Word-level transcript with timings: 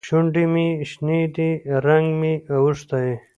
شونډې 0.07 0.43
مې 0.53 0.67
شنې 0.89 1.19
دي؛ 1.35 1.51
رنګ 1.85 2.07
مې 2.19 2.33
اوښتی. 2.55 3.09